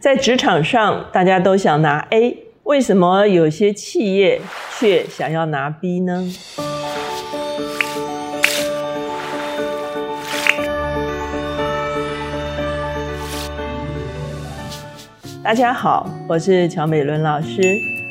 [0.00, 4.40] 在职场上，大家都想拿 A，为什么有些企业
[4.78, 6.32] 却想要拿 B 呢？
[15.42, 17.60] 大家好，我是乔美伦老师，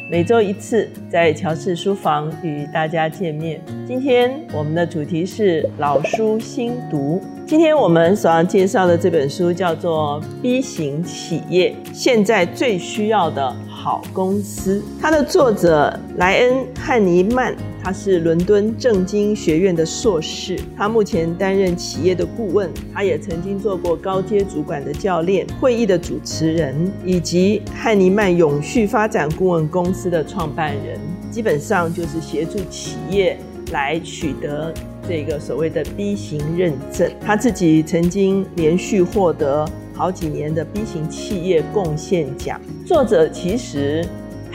[0.10, 3.62] 每周一次在乔氏书房与大家见面。
[3.86, 7.22] 今天我们的主题是老书新读。
[7.46, 17.54] 今天我们所要介绍的这本书叫做《B 型企业现在最需要的好公司》，它的作者莱恩·汉尼曼。
[17.88, 31.00] 他是伦敦政经学院的硕士，他目前担任企业的顾问，他也曾经做过高阶主管的教练、会议的主持人，以及汉尼曼永续发展顾问公司的创办人。
[31.32, 33.40] 基本上就是协助企业
[33.72, 34.74] 来取得
[35.08, 37.10] 这个所谓的 B 型认证。
[37.22, 42.60] 他自己曾经连续获得好几年的 B 型企业贡献奖。
[42.86, 44.06] 作者其实。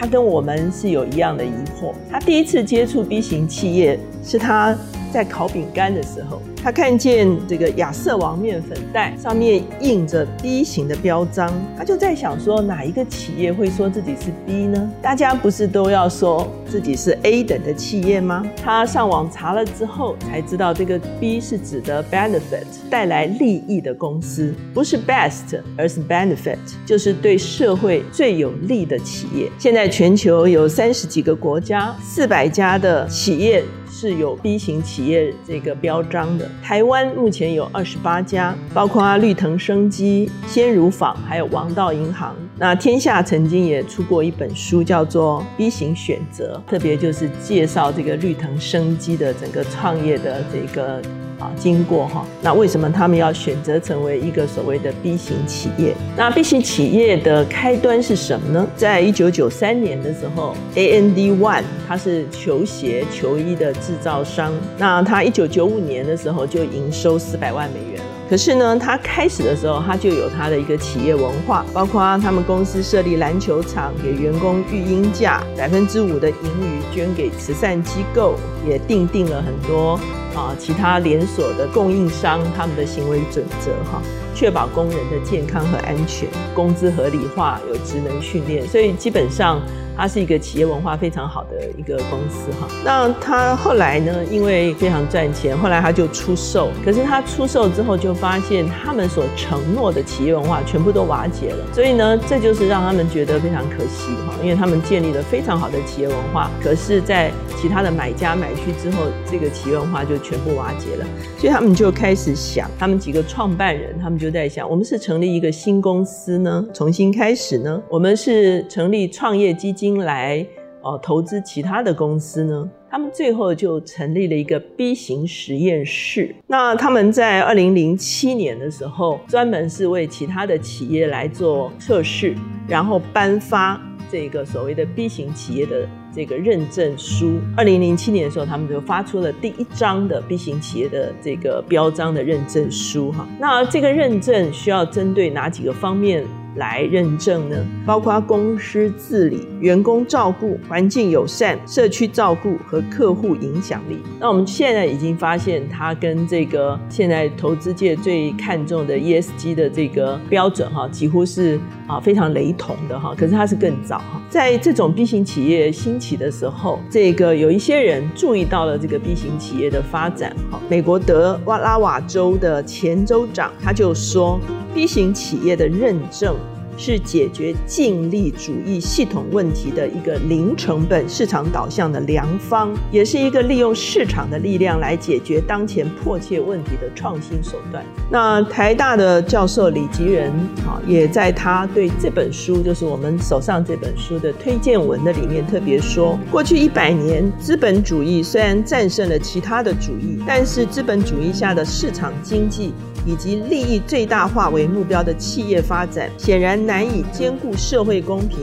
[0.03, 1.95] 他跟我们是有一样的疑惑。
[2.11, 4.77] 他第一次接触 B 型企业，是他
[5.13, 6.41] 在烤饼干的时候。
[6.65, 14.91] 他看见这个亚瑟王面粉袋上面印着 B 型的标章，他就在想说，哪一个企业会说自己是 B 呢？
[15.03, 18.47] 大家不是都要说自己是 A 等的企业吗？
[18.63, 29.51] 他上网查了之后，才知道这个 B 是指的 benefit 带来利益的公司，不是 best，而是 benefit，就是对社会最有利的企业。
[29.59, 33.65] 现在全球有三十几个国家，四百家的企业。
[33.95, 36.49] 是有 B 型企企业这个标章的。
[36.63, 42.37] 台湾目前有二十八家，包括绿藤生机、鲜乳坊，还有王道银行。
[42.57, 51.03] 那天下曾经也出过一本书，叫做《B 型选择》，特别就是介绍这个绿藤生机的整个创业的这个。
[51.39, 55.95] 啊，经过哈，那为什么他们要选择成为一个所谓的 B 型企业？
[56.17, 58.67] 那 B 型企业的开端是什么呢？
[58.77, 64.53] 在一九九三年的时候，A N D One 它是球鞋、球衣的制造商。
[64.79, 68.01] 那它一九九五年的时候就营收四百万美元。
[68.33, 80.01] 可是呢，他开始的时候，他就有他的一个企业文化，包括他们公司设立篮球场，给员工育婴假，百分之五的盈余捐给慈善机构，也定定了很多。
[80.35, 84.01] 啊，其他连锁的供应商他们的行为准则哈，
[84.35, 89.61] 确保工人的健康和安全，工资合理化，有职能训练，所以基本上。
[89.97, 96.71] 它是一个企业文化非常好的一个公司哈，那他后来呢，因为非常赚钱，后来他就出售。
[96.85, 101.65] 可是他出售之后，就发现他们所承诺的企业文化全部都瓦解了。
[101.75, 107.31] 所以呢，这就是让他们觉得非常可惜哈，因为他们建立了非常好的企业文化，可是，在
[107.61, 111.07] 其他的买家买去之后，这个企业文化就全部瓦解了。
[111.39, 119.82] 所以他们就开始想，他们几个创办人，他们就在想，我们是成立一个新公司呢，重新开始呢，我们是成立创业基金。
[119.83, 120.47] 新来
[120.83, 126.33] 哦投资其他的公司呢，他们最后就成立了一个 B 型实验室。
[126.47, 132.37] 那他们在二零零七年的时候，专门是为其他的企业来做测试，
[132.69, 137.41] 然后颁发这个所谓的 B 型企业的这个认证书。
[137.57, 143.11] 二零零七年的时候，他们就发出了第一张的 B 型企业的这个标章的认证书。
[143.11, 146.25] 哈，那这个认证需要针对哪几个方面？
[146.57, 153.99] 来认证呢，包括公司治理、员工照顾、环境友善、社区照顾和客户影响力。
[154.21, 163.15] 那我们现在已经发现，它跟这个现在投资界最看重的 ESG 的这个标准哈，几乎是啊非常雷同的哈。
[163.17, 170.61] 可是它是更早哈，在这种 B 型企业兴起的时候，这个有一些人注意到了这个 B 型企业的发展哈。
[170.69, 174.39] 美国德瓦拉瓦州的前州长他就说。
[174.75, 176.37] B 型企业的认证
[176.79, 187.85] 是解决净利主义系统问题的一个零成本、市场导向的良方，也是一个利用市场的力量来解决当前迫切问题的创新手段。
[188.11, 190.31] 那台大的教授李吉仁，
[190.67, 202.73] 啊，也在他对这本书，就是我们手上这本书的推荐文的里面特别说，过去一百年，资本主义虽然战胜了其他的主义，但是资本主义下的市场经济。
[203.07, 208.39] 以及利益最大化为目标的企业发展，显然难以兼顾社会公平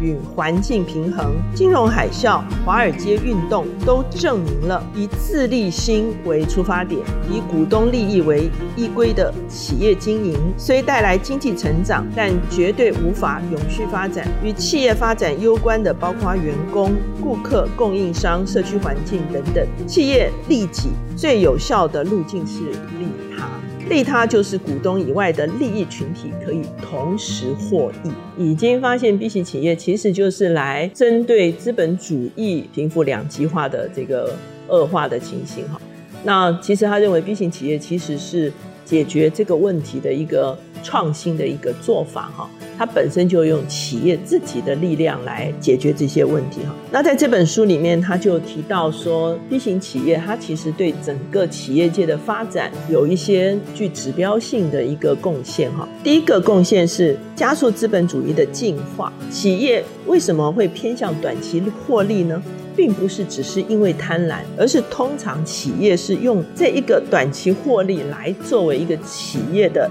[0.00, 1.34] 与环境平衡。
[1.54, 7.00] 金融海啸、华尔街运动都证明了，以自利心为出发点，
[7.30, 14.26] 以股东利益为依归的企业经营，虽带来经济成长，但绝对无法永续发展。
[14.42, 19.66] 与企业发展攸关的，包括员工、顾客、供应商、社区环境等等。
[19.86, 22.60] 企业利己最有效的路径是
[22.98, 23.48] 利他。
[23.88, 28.10] 利他就是股东以外的利益群体可以同时获益。
[28.36, 34.36] 已经发现 B 型企业其实就是来针对资本主义贫富两极化的这个
[34.68, 35.80] 恶化的情形哈。
[36.22, 38.52] 那其实他认为 B 型企业其实是
[38.84, 42.48] 解决这个问题的一个创新的一个做法哈。
[42.78, 46.72] 它本身就用企业自己的力量来解决这些问题哈。
[46.92, 55.88] 那在这本书里面，他就提到说，B 型企业它其实对整个企业界的发展有一些具指标性的一个贡献哈。
[56.04, 59.12] 第一个贡献是加速资本主义的进化。
[59.28, 62.40] 企业为什么会偏向短期获利呢？
[62.76, 69.90] 并不是只是因为贪婪，而是通常企业是用这一个短期获利来作为一个企业的。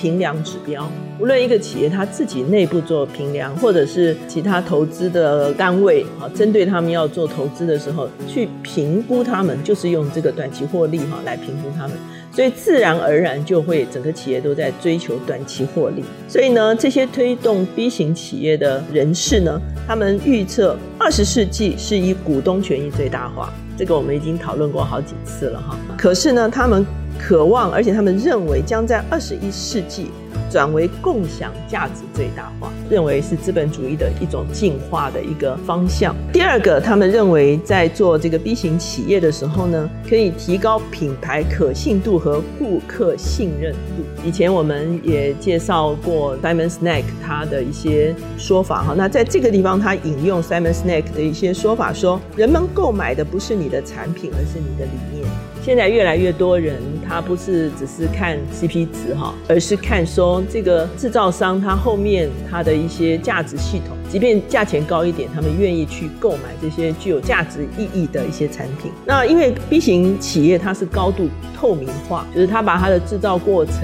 [0.00, 11.96] 评量指标，无论一个企业它自己内部做评量，或者是其他投资的单位啊，针对他们要做投资的时候，去评估他们，就是用这个短期获利哈来评估他们，
[12.38, 16.04] 所以自然而然就会整个企业都在追求短期获利。
[16.28, 25.76] 所以呢，这些推动 B 型企业的人士呢，他们预测二十世纪是以股东权益最大化，这个我们已经讨论过好几次了哈。
[25.96, 26.86] 可是呢，他们。
[27.20, 30.06] 渴望，而且他们认为将在二十一世纪。
[30.50, 36.14] 转为共享价值最大化，认为是资本主义的一种进化的一个方向。
[36.32, 44.04] 第二个，他们认为在做这个 B 型企业的时候呢，可以提高品牌可信度和顾客信任度。
[44.24, 55.28] 以前我们也介绍过 Simon Snack 他的一些说法哈，那在这个地方他引用 Simon Snack 的一些说法说，人们购买的不是你的产品，而是你的理念。
[55.62, 60.42] 现在越来越多人它不是只是看 CP 值哈，而是看说。
[60.50, 68.90] 这个制造商，它后面它的一些价值系统，即便价钱高一点，他们愿意去购买这些具有价值意义的一些产品。
[69.04, 73.74] 那因为 B 型企业它是高度透明化，就是它把它的制造过程，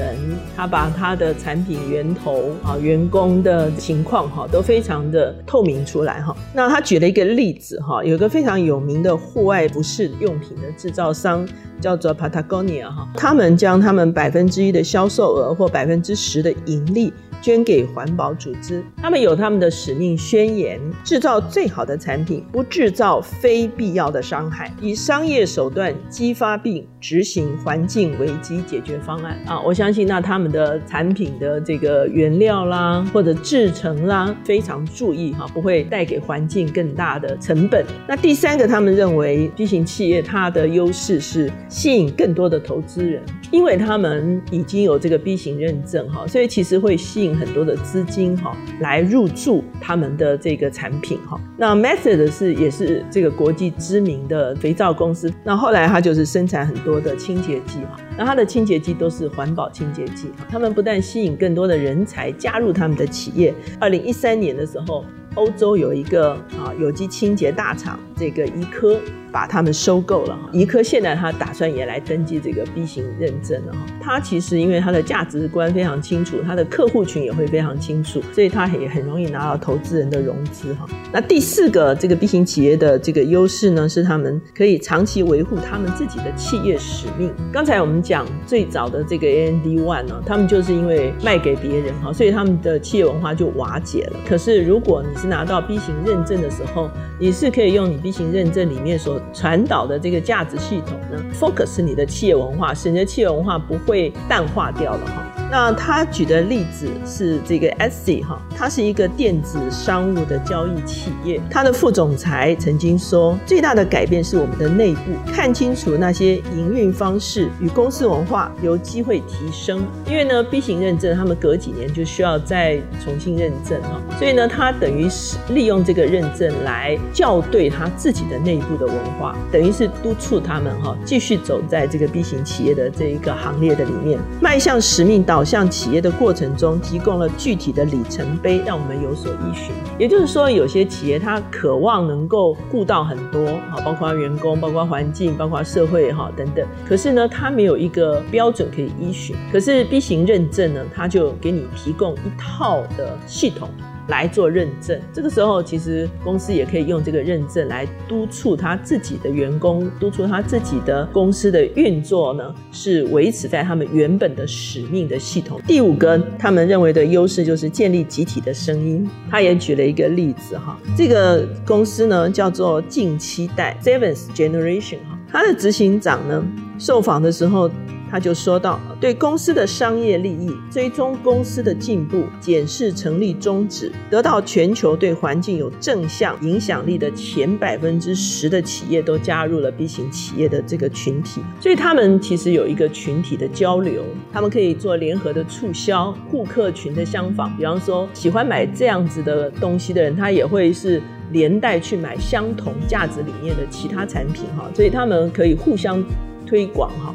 [0.57, 6.35] 它把它的产品源头啊、员工的情况哈，都非常的透明出来哈。
[6.55, 11.47] 那他举了一个例子哈，有一个非常有名的户外服饰用品的制造商。
[11.81, 17.13] 叫做 Patagonia 哈，他们将他们百分之一的销售额或百分之十的盈利。
[17.43, 29.39] 捐给环保组织，他们有他们的使命宣言：制造最好的产品，不制造非必要的伤害，以商业手段激发并执行环境危机解决方案。
[29.47, 37.85] 啊，我相信那他们的产品的这个原料啦，或者制成啦，非常注意哈，不会带给环境更大的成本。
[38.09, 47.35] 那第三个，他们认为 B 型企业它的优势是吸引更多的投资人，因为他们已经有这个 B 型认证哈，所以其实会吸引。
[47.35, 65.05] 很多的资金哈来入驻他们的这个产品哈，那 Method 是也是这个国际知名的肥皂公司，那后来它就是生产很多的清洁剂哈，那它的清洁剂都是环保清洁剂，他们不但吸引更多的人才加入他们的企业，二零一三年的时候，
[65.35, 68.99] 欧洲有一个啊有机清洁大厂，这个医科。
[69.35, 73.81] 把他们收购了哈，怡科现在他打算也来登记这个 B 型认证了哈。
[74.01, 80.87] 他其实因为他的价值观非常清楚，他的客户群也会非常清楚，所以他也很容易拿到投资人的融资哈。
[81.13, 87.33] 那第四个这个 B 型企业的这个优势呢，是他们可以长期维护他们自己的企业使命。
[87.53, 94.17] 刚才我们讲最早的这个 A N D One 呢，他们就是因为卖给别人哈，所以他们的企业文化就瓦解了。
[94.29, 105.34] 可是如果你是拿到 B 型认证的时候，你是可以用你 B 型认证里面所传导的这个价值系统呢，focus 你的企业文化，使你的企业文化不会淡化掉了哈。
[105.51, 111.41] 那他举的例子是这个 Etsy 哈，它是一个电子商务的交易企业。
[111.51, 119.85] 它的副总裁曾经说，最大的改变是我们的内部看清楚那些营运方式与公司文化有机会提升。
[120.07, 139.75] 因为呢，B 型认证他们隔几年就需要再重新认证哈，所以呢，他等于是利用这个认证来校对他自己的内部的文化，等于是督促他们哈继续走在这个 B 型企业的这一个行列的里面，迈向使命导导向企业的过程中，提供了具体的里程碑，让我们有所依循。
[139.99, 146.65] 也就是说，有些企业它渴望能够顾到很多，啊，包括员工、包括环境、包括社会，哈等等。
[146.89, 149.35] 可是呢，它没有一个标准可以依循。
[149.51, 153.69] 可是 B 型认证呢，它就给你提供一套的系统。
[154.09, 165.61] 来做认证，这个时候其实公司也可以用这个认证来督促他自己的员工，督促他自己的公司的运作呢，是维持在他们原本的使命的系统。
[165.67, 169.09] 第五个，他们认为的优势就是建立集体的声音。
[169.31, 176.45] 他也举了一个例子哈，这个公司呢叫做近期代 （Seventh Generation） 哈，他的执行长呢
[176.79, 177.71] 受访的时候。
[178.11, 206.05] 他就说到，对公司的商业利益、追踪公司的进步、检视成立宗旨，得到全球对环境有正向影响力的前百分之十的企业都加入了 B 型企业的这个群体，所以他们其实有一个群体的交流，他们可以做联合的促销、顾客群的相仿，比方说喜欢买这样子的东西的人，他也会是连带去买相同价值理念的其他产品哈，所以他们可以互相
[206.47, 207.15] 推广哈。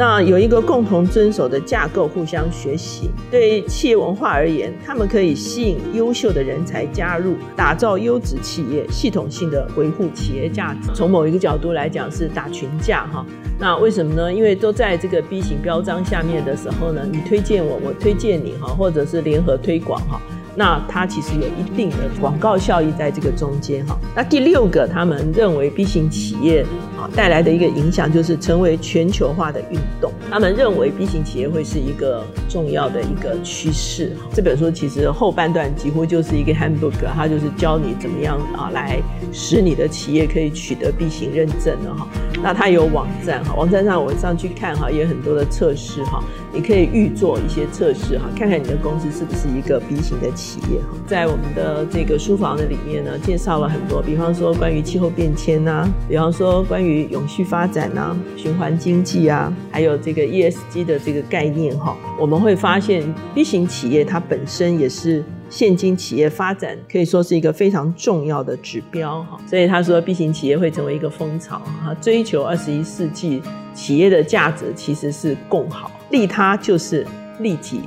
[0.00, 3.10] 那有一个共同遵守的架构，互相学习。
[3.30, 10.88] 对企业文化而言，他们可以吸引优秀的人才加入，打造优质企业，系统性的维护企业价值。
[10.94, 13.26] 从某一个角度来讲，是打群架哈。
[13.58, 14.32] 那为什么呢？
[14.32, 20.18] 因为都在这个 B 型标章下面的时候呢，你推荐我，我推荐你哈，或者是联合推广哈。
[20.56, 23.96] 那它其实有一定的广告效益在这个中间哈。
[24.16, 26.66] 那第六个，他们认为 B 型企业
[27.00, 30.12] 啊带来的一个影响就是成为全球化的运动。
[30.30, 34.12] 他们认为 B 型企业会是一个重要的一个趋势。
[34.34, 39.00] 这本书其实后半段几乎就是一个 handbook，它就是教你怎么样啊来
[39.32, 42.06] 使你的企业可以取得 B 型认证的哈。
[42.42, 50.96] 那它有网站哈，网站上我上去看哈，也有很多的测试哈，你可以预做一些测试哈，看看你的公司是不是一个 B 型的企业哈。
[51.06, 61.96] 在我们的这个书房的里面呢，介绍了很多，比方说关于气候变迁呐，比方说关于永续发展啊，循环经济啊，还有这个 ESG 的这个概念哈。
[62.18, 63.02] 我们会发现
[63.34, 65.24] B 型企业它本身也是。
[65.52, 73.42] 现今企业发展可以说是一个非常重要的指标哈，所以他说 B 型企业会成为一个风潮哈，追求二十一世纪
[73.74, 77.04] 企业的价值其实是共好，利他就是
[77.40, 77.80] 利己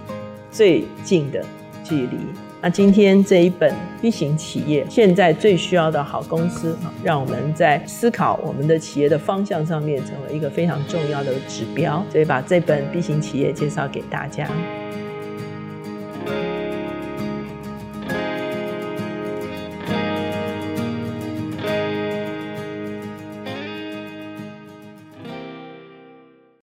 [0.52, 1.42] 最近的
[1.86, 2.18] 距离。
[2.64, 14.48] 那今天这一本 B 型企业现在最需要的好公司，让我们在思考我们的企业的方向上面成为一个非常重要的指标，所以把这本 B 型企业介绍给大家。